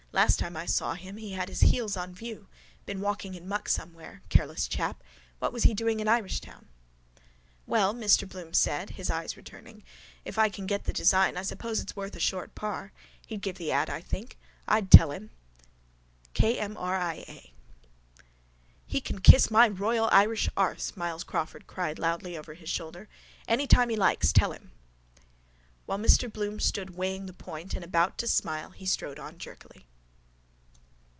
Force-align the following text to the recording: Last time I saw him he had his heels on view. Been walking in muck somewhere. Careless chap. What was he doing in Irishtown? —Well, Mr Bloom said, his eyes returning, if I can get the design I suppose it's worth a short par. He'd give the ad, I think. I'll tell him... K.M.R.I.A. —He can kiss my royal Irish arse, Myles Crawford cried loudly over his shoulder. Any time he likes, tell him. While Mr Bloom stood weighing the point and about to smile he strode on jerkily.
Last 0.13 0.39
time 0.39 0.57
I 0.57 0.65
saw 0.65 0.95
him 0.95 1.15
he 1.15 1.31
had 1.31 1.47
his 1.47 1.61
heels 1.61 1.95
on 1.95 2.13
view. 2.13 2.49
Been 2.85 2.99
walking 2.99 3.33
in 3.33 3.47
muck 3.47 3.69
somewhere. 3.69 4.21
Careless 4.27 4.67
chap. 4.67 5.01
What 5.39 5.53
was 5.53 5.63
he 5.63 5.73
doing 5.73 6.01
in 6.01 6.07
Irishtown? 6.09 6.65
—Well, 7.65 7.93
Mr 7.93 8.27
Bloom 8.27 8.53
said, 8.53 8.89
his 8.91 9.09
eyes 9.09 9.37
returning, 9.37 9.85
if 10.25 10.37
I 10.37 10.49
can 10.49 10.65
get 10.65 10.83
the 10.83 10.91
design 10.91 11.37
I 11.37 11.43
suppose 11.43 11.79
it's 11.79 11.95
worth 11.95 12.13
a 12.13 12.19
short 12.19 12.55
par. 12.55 12.91
He'd 13.25 13.39
give 13.41 13.57
the 13.57 13.71
ad, 13.71 13.89
I 13.89 14.01
think. 14.01 14.37
I'll 14.67 14.85
tell 14.85 15.11
him... 15.11 15.29
K.M.R.I.A. 16.33 17.53
—He 18.85 18.99
can 18.99 19.19
kiss 19.21 19.49
my 19.49 19.69
royal 19.69 20.09
Irish 20.11 20.49
arse, 20.57 20.97
Myles 20.97 21.23
Crawford 21.23 21.67
cried 21.67 21.97
loudly 21.97 22.37
over 22.37 22.53
his 22.55 22.69
shoulder. 22.69 23.07
Any 23.47 23.65
time 23.65 23.87
he 23.87 23.95
likes, 23.95 24.33
tell 24.33 24.51
him. 24.51 24.73
While 25.85 25.99
Mr 25.99 26.29
Bloom 26.31 26.59
stood 26.59 26.97
weighing 26.97 27.27
the 27.27 27.33
point 27.33 27.75
and 27.75 27.85
about 27.85 28.17
to 28.17 28.27
smile 28.27 28.71
he 28.71 28.85
strode 28.85 29.17
on 29.17 29.37
jerkily. 29.37 29.85